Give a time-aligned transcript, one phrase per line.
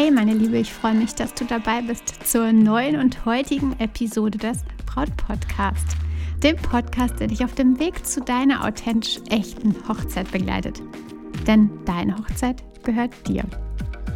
[0.00, 4.38] Hey meine Liebe, ich freue mich, dass du dabei bist zur neuen und heutigen Episode
[4.38, 5.96] des Braut Podcast.
[6.40, 10.80] Dem Podcast, der dich auf dem Weg zu deiner authentisch echten Hochzeit begleitet.
[11.48, 13.42] Denn deine Hochzeit gehört dir.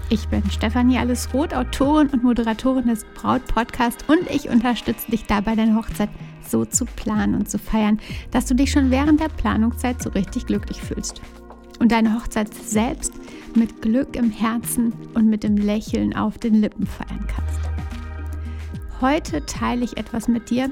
[0.09, 5.57] Ich bin Stefanie Allesroth, Autorin und Moderatorin des Braut Podcast und ich unterstütze dich dabei,
[5.57, 6.11] deine Hochzeit
[6.47, 7.99] so zu planen und zu feiern,
[8.31, 11.21] dass du dich schon während der Planungszeit so richtig glücklich fühlst.
[11.81, 13.15] Und deine Hochzeit selbst
[13.57, 17.61] mit Glück im Herzen und mit dem Lächeln auf den Lippen feiern kannst.
[19.01, 20.71] Heute teile ich etwas mit dir,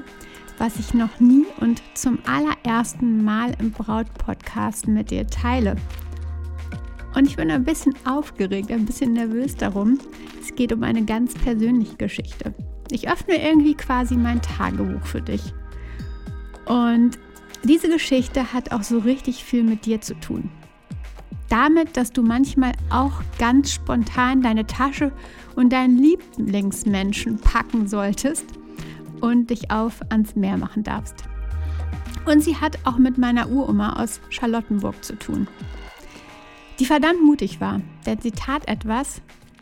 [0.57, 5.75] was ich noch nie und zum allerersten Mal im Braut-Podcast mit dir teile.
[7.15, 9.99] Und ich bin ein bisschen aufgeregt, ein bisschen nervös darum.
[10.39, 12.53] Es geht um eine ganz persönliche Geschichte.
[12.89, 15.53] Ich öffne irgendwie quasi mein Tagebuch für dich.
[16.65, 17.17] Und
[17.63, 20.49] diese Geschichte hat auch so richtig viel mit dir zu tun
[21.51, 25.11] damit, dass du manchmal auch ganz spontan deine Tasche
[25.55, 28.45] und deinen Lieblingsmenschen packen solltest
[29.19, 31.25] und dich auf ans Meer machen darfst.
[32.25, 35.47] Und sie hat auch mit meiner Uroma aus Charlottenburg zu tun,
[36.79, 39.21] die verdammt mutig war, denn sie tat etwas,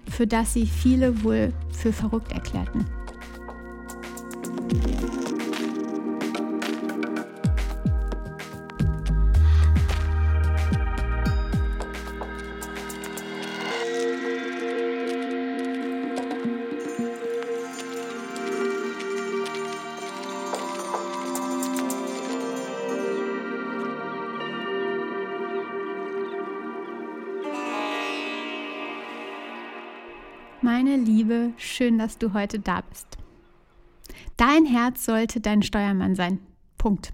[0.09, 2.85] für das sie viele wohl für verrückt erklärten.
[31.59, 33.07] Schön, dass du heute da bist.
[34.37, 36.39] Dein Herz sollte dein Steuermann sein.
[36.77, 37.13] Punkt.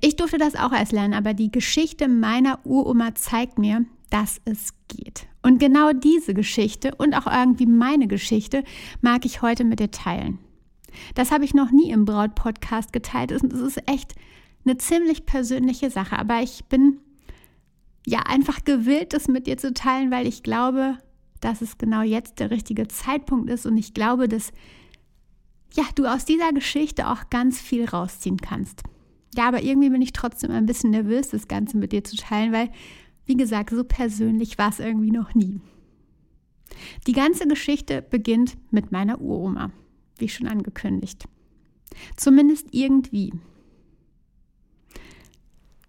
[0.00, 4.74] Ich durfte das auch erst lernen, aber die Geschichte meiner Uroma zeigt mir, dass es
[4.88, 5.26] geht.
[5.42, 8.64] Und genau diese Geschichte und auch irgendwie meine Geschichte
[9.00, 10.38] mag ich heute mit dir teilen.
[11.14, 14.14] Das habe ich noch nie im Braut-Podcast geteilt es ist echt
[14.64, 16.98] eine ziemlich persönliche Sache, aber ich bin
[18.06, 20.98] ja einfach gewillt, das mit dir zu teilen, weil ich glaube,
[21.40, 24.52] dass es genau jetzt der richtige Zeitpunkt ist und ich glaube, dass
[25.74, 28.82] ja, du aus dieser Geschichte auch ganz viel rausziehen kannst.
[29.36, 32.52] Ja, aber irgendwie bin ich trotzdem ein bisschen nervös, das Ganze mit dir zu teilen,
[32.52, 32.70] weil,
[33.26, 35.60] wie gesagt, so persönlich war es irgendwie noch nie.
[37.06, 39.70] Die ganze Geschichte beginnt mit meiner Uroma,
[40.16, 41.28] wie schon angekündigt.
[42.16, 43.32] Zumindest irgendwie.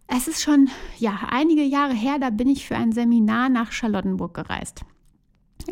[0.08, 4.34] Es ist schon ja einige Jahre her, da bin ich für ein Seminar nach Charlottenburg
[4.34, 4.84] gereist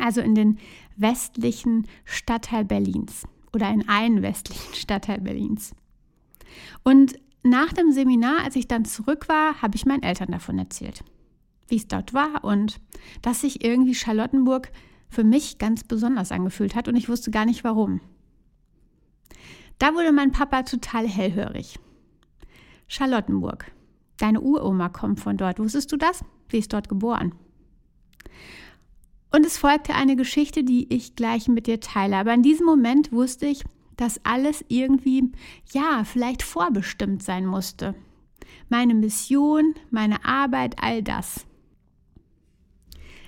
[0.00, 0.58] also in den
[0.96, 5.74] westlichen Stadtteil Berlins oder in einen westlichen Stadtteil Berlins.
[6.82, 11.04] Und nach dem Seminar, als ich dann zurück war, habe ich meinen Eltern davon erzählt,
[11.68, 12.80] wie es dort war und
[13.22, 14.70] dass sich irgendwie Charlottenburg
[15.08, 18.00] für mich ganz besonders angefühlt hat und ich wusste gar nicht warum.
[19.78, 21.78] Da wurde mein Papa total hellhörig.
[22.88, 23.70] Charlottenburg.
[24.18, 25.60] Deine Uroma kommt von dort.
[25.60, 26.24] Wusstest du das?
[26.50, 27.34] Sie ist dort geboren.
[29.30, 32.16] Und es folgte eine Geschichte, die ich gleich mit dir teile.
[32.16, 33.64] Aber in diesem Moment wusste ich,
[33.96, 35.32] dass alles irgendwie,
[35.72, 37.94] ja, vielleicht vorbestimmt sein musste.
[38.68, 41.44] Meine Mission, meine Arbeit, all das.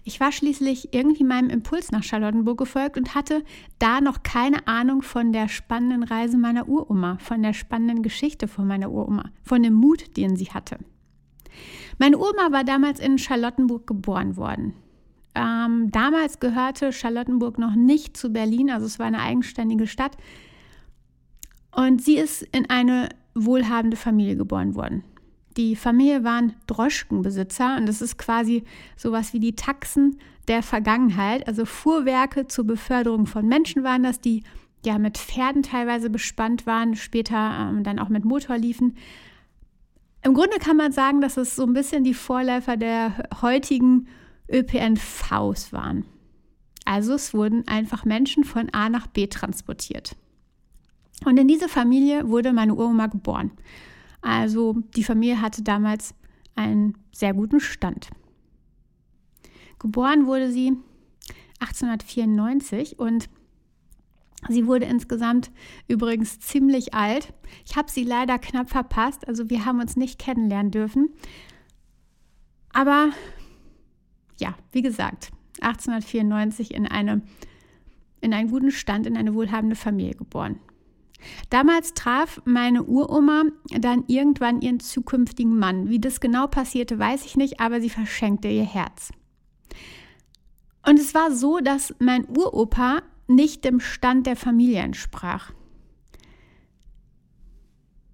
[0.04, 3.44] Ich war schließlich irgendwie meinem Impuls nach Charlottenburg gefolgt und hatte
[3.78, 8.66] da noch keine Ahnung von der spannenden Reise meiner Uroma, von der spannenden Geschichte von
[8.66, 10.78] meiner Uroma, von dem Mut, den sie hatte.
[11.98, 14.74] Meine Uroma war damals in Charlottenburg geboren worden.
[15.34, 20.16] Ähm, damals gehörte Charlottenburg noch nicht zu Berlin, also es war eine eigenständige Stadt.
[21.70, 25.04] Und sie ist in eine wohlhabende Familie geboren worden.
[25.56, 28.64] Die Familie waren Droschkenbesitzer und das ist quasi
[28.96, 30.18] sowas wie die Taxen
[30.48, 31.46] der Vergangenheit.
[31.46, 34.42] Also Fuhrwerke zur Beförderung von Menschen waren das, die
[34.84, 38.96] ja mit Pferden teilweise bespannt waren, später ähm, dann auch mit Motor liefen.
[40.22, 44.06] Im Grunde kann man sagen, dass es so ein bisschen die Vorläufer der heutigen
[44.50, 46.04] ÖPNVs waren.
[46.84, 50.16] Also es wurden einfach Menschen von A nach B transportiert.
[51.24, 53.52] Und in diese Familie wurde meine Uroma geboren.
[54.22, 56.14] Also die Familie hatte damals
[56.56, 58.10] einen sehr guten Stand.
[59.78, 60.72] Geboren wurde sie
[61.60, 63.28] 1894 und
[64.48, 65.50] sie wurde insgesamt
[65.88, 67.32] übrigens ziemlich alt.
[67.66, 71.10] Ich habe sie leider knapp verpasst, also wir haben uns nicht kennenlernen dürfen.
[72.72, 73.10] Aber
[74.40, 77.22] ja, wie gesagt, 1894 in, eine,
[78.20, 80.58] in einen guten Stand, in eine wohlhabende Familie geboren.
[81.50, 83.44] Damals traf meine Uroma
[83.78, 85.88] dann irgendwann ihren zukünftigen Mann.
[85.88, 89.12] Wie das genau passierte, weiß ich nicht, aber sie verschenkte ihr Herz.
[90.86, 95.52] Und es war so, dass mein Uropa nicht dem Stand der Familie entsprach.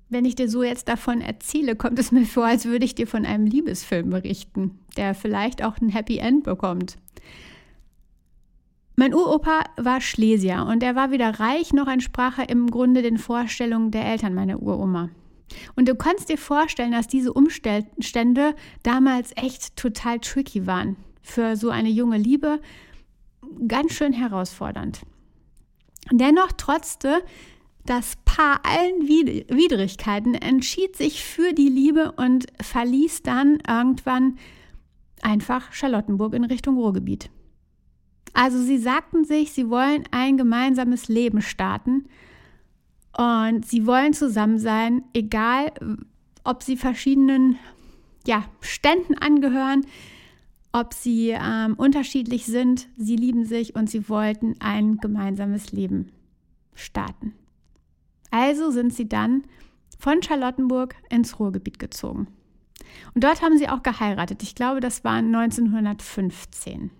[0.09, 3.07] Wenn ich dir so jetzt davon erzähle, kommt es mir vor, als würde ich dir
[3.07, 6.97] von einem Liebesfilm berichten, der vielleicht auch ein Happy End bekommt.
[8.95, 13.19] Mein Uropa war Schlesier und er war weder reich noch entsprach er im Grunde den
[13.19, 15.11] Vorstellungen der Eltern meiner Uroma.
[15.75, 20.97] Und du kannst dir vorstellen, dass diese Umstände damals echt total tricky waren.
[21.23, 22.61] Für so eine junge Liebe
[23.69, 25.03] ganz schön herausfordernd.
[26.11, 27.23] Dennoch trotzte
[27.87, 34.37] das Paar allen Widrigkeiten, entschied sich für die Liebe und verließ dann irgendwann
[35.23, 37.31] einfach Charlottenburg in Richtung Ruhrgebiet.
[38.35, 42.05] Also sie sagten sich, sie wollen ein gemeinsames Leben starten
[43.17, 45.73] und sie wollen zusammen sein, egal
[46.45, 47.57] ob sie verschiedenen
[48.27, 49.87] ja, Ständen angehören,
[50.73, 52.89] ob sie ähm, unterschiedlich sind.
[52.99, 56.13] Sie lieben sich und sie wollten ein gemeinsames Leben
[56.75, 57.33] starten.
[58.37, 59.45] Also sind sie dann
[59.99, 62.27] von Charlottenburg ins Ruhrgebiet gezogen.
[63.15, 64.43] Und dort haben sie auch geheiratet.
[64.43, 66.91] Ich glaube, das war 1915.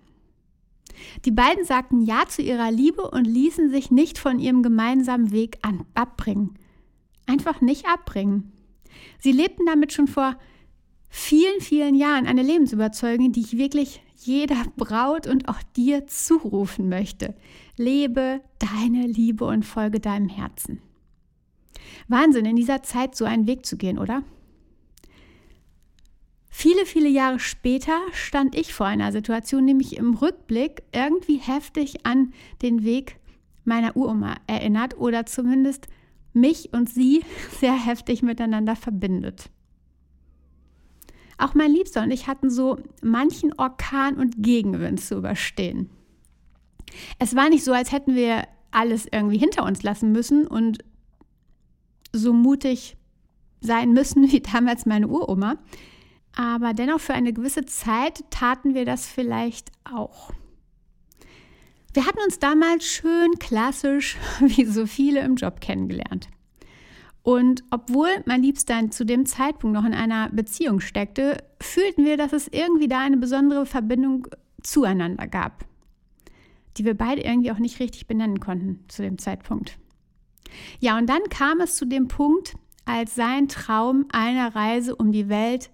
[1.25, 5.59] Die beiden sagten Ja zu ihrer Liebe und ließen sich nicht von ihrem gemeinsamen Weg
[5.61, 6.55] an, abbringen.
[7.27, 8.51] Einfach nicht abbringen.
[9.19, 10.37] Sie lebten damit schon vor
[11.07, 17.35] vielen, vielen Jahren eine Lebensüberzeugung, die ich wirklich jeder Braut und auch dir zurufen möchte.
[17.75, 20.81] Lebe deine Liebe und folge deinem Herzen.
[22.07, 24.23] Wahnsinn, in dieser Zeit so einen Weg zu gehen, oder?
[26.49, 32.05] Viele, viele Jahre später stand ich vor einer Situation, die mich im Rückblick irgendwie heftig
[32.05, 33.17] an den Weg
[33.63, 35.87] meiner Uroma erinnert oder zumindest
[36.33, 37.23] mich und sie
[37.59, 39.51] sehr heftig miteinander verbindet.
[41.37, 45.91] Auch mein Liebster und ich hatten so manchen Orkan und Gegenwind zu überstehen.
[47.19, 50.79] Es war nicht so, als hätten wir alles irgendwie hinter uns lassen müssen und
[52.17, 52.97] so mutig
[53.61, 55.57] sein müssen wie damals meine Uroma
[56.37, 60.31] aber dennoch für eine gewisse Zeit taten wir das vielleicht auch.
[61.93, 66.29] Wir hatten uns damals schön klassisch, wie so viele im Job kennengelernt.
[67.23, 72.33] Und obwohl mein Liebster zu dem Zeitpunkt noch in einer Beziehung steckte, fühlten wir, dass
[72.33, 74.27] es irgendwie da eine besondere Verbindung
[74.61, 75.65] zueinander gab,
[76.77, 79.79] die wir beide irgendwie auch nicht richtig benennen konnten zu dem Zeitpunkt.
[80.79, 82.55] Ja, und dann kam es zu dem Punkt,
[82.85, 85.69] als sein Traum einer Reise um die Welt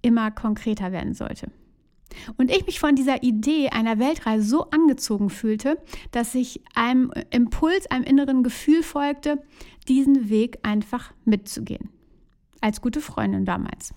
[0.00, 1.50] immer konkreter werden sollte.
[2.36, 5.78] Und ich mich von dieser Idee einer Weltreise so angezogen fühlte,
[6.10, 9.42] dass ich einem Impuls, einem inneren Gefühl folgte,
[9.88, 11.88] diesen Weg einfach mitzugehen.
[12.60, 13.94] Als gute Freundin damals.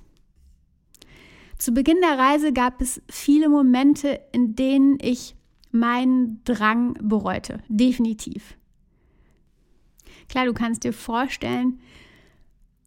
[1.57, 5.35] Zu Beginn der Reise gab es viele Momente, in denen ich
[5.71, 7.61] meinen Drang bereute.
[7.67, 8.57] Definitiv.
[10.29, 11.79] Klar, du kannst dir vorstellen,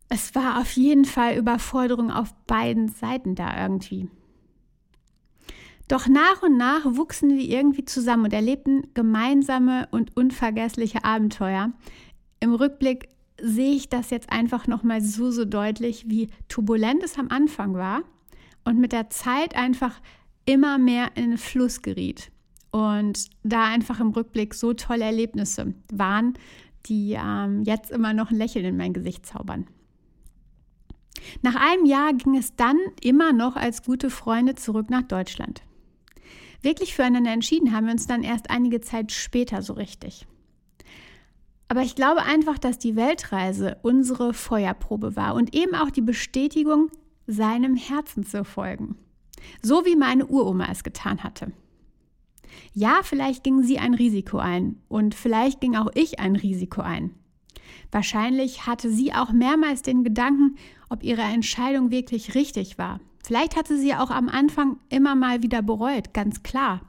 [0.08, 4.08] es war auf jeden Fall Überforderung auf beiden Seiten da irgendwie.
[5.86, 11.72] Doch nach und nach wuchsen wir irgendwie zusammen und erlebten gemeinsame und unvergessliche Abenteuer.
[12.40, 13.08] Im Rückblick
[13.40, 17.74] sehe ich das jetzt einfach noch mal so so deutlich, wie turbulent es am Anfang
[17.74, 18.02] war
[18.64, 20.00] und mit der Zeit einfach
[20.44, 22.30] immer mehr in den Fluss geriet.
[22.70, 26.34] Und da einfach im Rückblick so tolle Erlebnisse waren,
[26.88, 29.66] die ähm, jetzt immer noch ein Lächeln in mein Gesicht zaubern.
[31.42, 35.62] Nach einem Jahr ging es dann immer noch als gute Freunde zurück nach Deutschland.
[36.62, 40.26] Wirklich füreinander entschieden haben wir uns dann erst einige Zeit später so richtig.
[41.68, 46.90] Aber ich glaube einfach, dass die Weltreise unsere Feuerprobe war und eben auch die Bestätigung,
[47.26, 48.96] seinem Herzen zu folgen.
[49.62, 51.52] So wie meine Uroma es getan hatte.
[52.72, 57.14] Ja, vielleicht ging sie ein Risiko ein und vielleicht ging auch ich ein Risiko ein.
[57.90, 60.56] Wahrscheinlich hatte sie auch mehrmals den Gedanken,
[60.88, 63.00] ob ihre Entscheidung wirklich richtig war.
[63.24, 66.82] Vielleicht hatte sie auch am Anfang immer mal wieder bereut, ganz klar.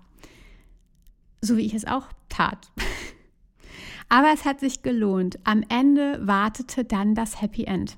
[1.42, 2.72] So wie ich es auch tat.
[4.10, 5.40] Aber es hat sich gelohnt.
[5.44, 7.98] Am Ende wartete dann das Happy End.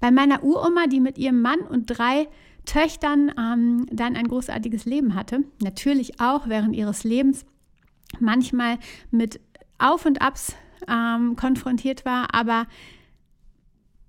[0.00, 2.28] Bei meiner Uroma, die mit ihrem Mann und drei
[2.64, 7.44] Töchtern ähm, dann ein großartiges Leben hatte, natürlich auch während ihres Lebens
[8.18, 8.78] manchmal
[9.10, 9.40] mit
[9.78, 10.54] Auf und Abs
[10.88, 12.34] ähm, konfrontiert war.
[12.34, 12.66] Aber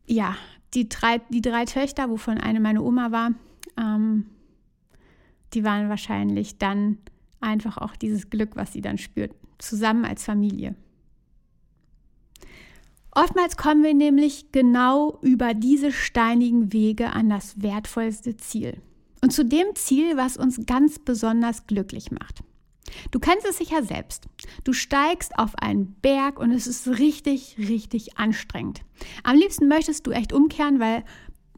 [0.06, 0.36] ja,
[0.74, 3.32] die drei, die drei Töchter, wovon eine meine Oma war,
[3.78, 4.26] ähm,
[5.54, 6.98] die waren wahrscheinlich dann
[7.40, 10.76] einfach auch dieses Glück, was sie dann spürt, zusammen als Familie.
[13.14, 18.82] Oftmals kommen wir nämlich genau über diese steinigen Wege an das wertvollste Ziel.
[19.22, 22.42] Und zu dem Ziel, was uns ganz besonders glücklich macht.
[23.12, 24.28] Du kennst es sicher selbst.
[24.64, 28.82] Du steigst auf einen Berg und es ist richtig, richtig anstrengend.
[29.24, 31.04] Am liebsten möchtest du echt umkehren, weil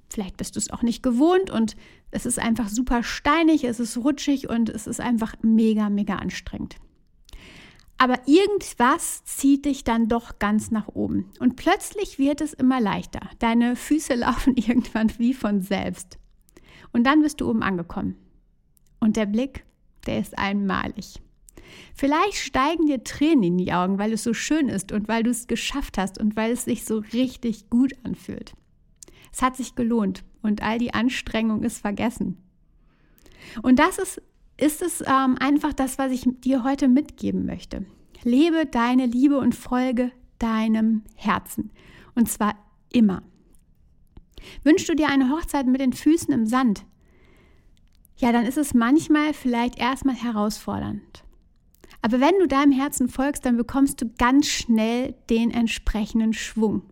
[0.10, 1.76] vielleicht bist du es auch nicht gewohnt und
[2.12, 6.76] es ist einfach super steinig, es ist rutschig und es ist einfach mega, mega anstrengend.
[8.04, 11.32] Aber irgendwas zieht dich dann doch ganz nach oben.
[11.40, 13.22] Und plötzlich wird es immer leichter.
[13.40, 16.20] Deine Füße laufen irgendwann wie von selbst.
[16.92, 18.18] Und dann bist du oben angekommen.
[19.00, 19.64] Und der Blick,
[20.06, 21.22] der ist einmalig.
[21.96, 25.30] Vielleicht steigen dir Tränen in die Augen, weil es so schön ist und weil du
[25.30, 28.52] es geschafft hast und weil es sich so richtig gut anfühlt.
[29.32, 32.38] Es hat sich gelohnt und all die Anstrengung ist vergessen.
[33.62, 34.22] Und das ist,
[34.58, 37.86] ist es ähm, einfach das, was ich dir heute mitgeben möchte.
[38.24, 41.72] Lebe deine Liebe und folge deinem Herzen.
[42.16, 42.56] Und zwar
[42.92, 43.24] immer.
[44.64, 46.86] Wünschst du dir eine Hochzeit mit den Füßen im Sand?
[48.18, 51.24] Ja, dann ist es manchmal vielleicht erstmal herausfordernd.
[52.02, 56.84] Aber wenn du deinem Herzen folgst, dann bekommst du ganz schnell den entsprechenden Schwung.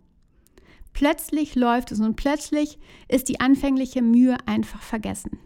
[0.94, 5.39] Plötzlich läuft es und plötzlich ist die anfängliche Mühe einfach vergessen.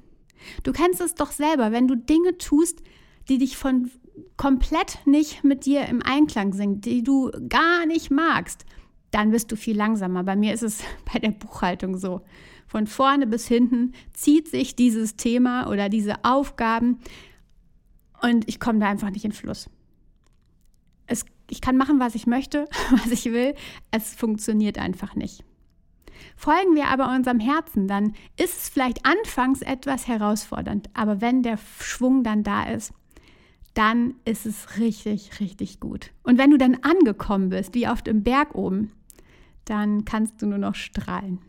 [0.63, 2.81] Du kennst es doch selber, wenn du Dinge tust,
[3.29, 3.89] die dich von
[4.37, 8.65] komplett nicht mit dir im Einklang sind, die du gar nicht magst,
[9.11, 10.23] dann bist du viel langsamer.
[10.23, 10.83] Bei mir ist es
[11.13, 12.21] bei der Buchhaltung so.
[12.67, 16.99] Von vorne bis hinten zieht sich dieses Thema oder diese Aufgaben
[18.21, 19.69] und ich komme da einfach nicht in Fluss.
[21.05, 23.53] Es, ich kann machen, was ich möchte, was ich will.
[23.91, 25.43] Es funktioniert einfach nicht.
[26.35, 31.57] Folgen wir aber unserem Herzen, dann ist es vielleicht anfangs etwas herausfordernd, aber wenn der
[31.79, 32.93] Schwung dann da ist,
[33.73, 36.11] dann ist es richtig, richtig gut.
[36.23, 38.91] Und wenn du dann angekommen bist, wie auf dem Berg oben,
[39.65, 41.39] dann kannst du nur noch strahlen.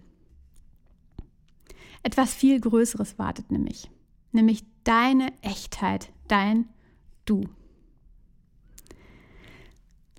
[2.02, 3.90] Etwas viel Größeres wartet nämlich,
[4.32, 6.68] nämlich deine Echtheit, dein
[7.24, 7.42] Du.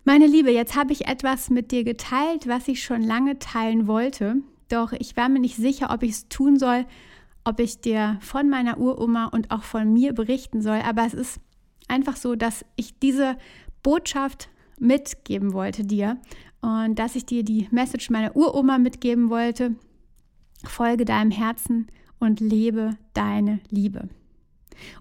[0.08, 4.38] Meine Liebe, jetzt habe ich etwas mit dir geteilt, was ich schon lange teilen wollte,
[4.70, 6.86] doch ich war mir nicht sicher, ob ich es tun soll,
[7.44, 11.42] ob ich dir von meiner Uroma und auch von mir berichten soll, aber es ist
[11.90, 13.36] einfach so, dass ich diese
[13.84, 14.48] Botschaft
[14.80, 16.16] mitgeben wollte dir
[16.62, 19.76] und dass ich dir die Message meiner Uroma mitgeben wollte.
[20.64, 21.88] Folge deinem Herzen
[22.18, 24.08] und lebe deine Liebe.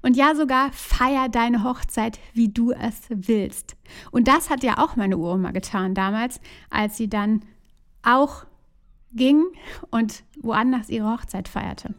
[0.03, 3.77] Und ja, sogar feier deine Hochzeit, wie du es willst.
[4.11, 6.41] Und das hat ja auch meine Uroma getan damals,
[6.71, 7.43] als sie dann
[8.03, 8.47] auch
[9.13, 9.45] ging
[9.91, 11.95] und woanders ihre Hochzeit feierte.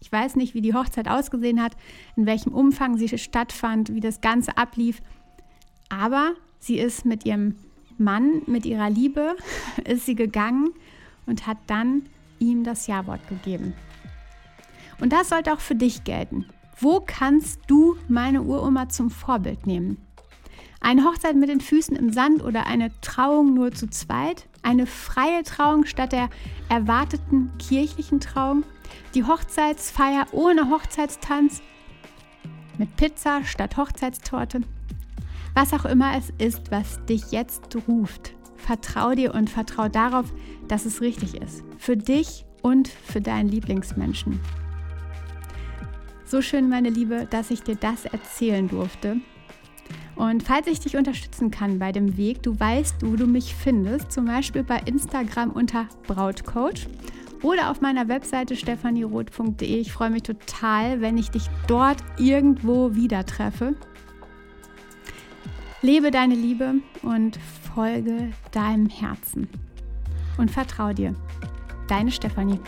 [0.00, 1.76] Ich weiß nicht, wie die Hochzeit ausgesehen hat,
[2.16, 5.00] in welchem Umfang sie stattfand, wie das Ganze ablief.
[5.88, 7.56] Aber sie ist mit ihrem
[7.96, 9.36] Mann, mit ihrer Liebe,
[9.84, 10.70] ist sie gegangen
[11.26, 12.02] und hat dann
[12.38, 13.74] ihm das Ja-Wort gegeben.
[15.00, 16.46] Und das sollte auch für dich gelten.
[16.80, 19.98] Wo kannst du meine Uroma zum Vorbild nehmen?
[20.80, 24.48] Eine Hochzeit mit den Füßen im Sand oder eine Trauung nur zu zweit?
[24.62, 26.28] Eine freie Trauung statt der
[26.68, 28.64] erwarteten kirchlichen Trauung?
[29.14, 31.62] Die Hochzeitsfeier ohne Hochzeitstanz?
[32.76, 34.62] Mit Pizza statt Hochzeitstorte?
[35.54, 40.32] Was auch immer es ist, was dich jetzt ruft, vertrau dir und vertrau darauf,
[40.66, 41.62] dass es richtig ist.
[41.78, 44.40] Für dich und für deinen Lieblingsmenschen.
[46.26, 49.18] So schön, meine Liebe, dass ich dir das erzählen durfte.
[50.16, 54.12] Und falls ich dich unterstützen kann bei dem Weg, du weißt, wo du mich findest,
[54.12, 56.86] zum Beispiel bei Instagram unter Brautcoach
[57.42, 59.66] oder auf meiner Webseite stephanieroth.de.
[59.66, 63.74] Ich freue mich total, wenn ich dich dort irgendwo wieder treffe.
[65.82, 67.38] Lebe deine Liebe und
[67.74, 69.48] folge deinem Herzen.
[70.38, 71.14] Und vertraue dir.
[71.86, 72.58] Deine Stefanie.